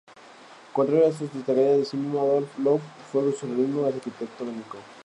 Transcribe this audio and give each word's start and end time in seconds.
Contrario 0.73 1.05
a 1.05 1.09
estos 1.09 1.31
destacaría 1.31 1.79
asimismo 1.79 2.21
Adolf 2.21 2.57
Loos 2.57 2.81
con 3.11 3.21
su 3.21 3.29
racionalismo 3.29 3.85
arquitectónico. 3.85 4.77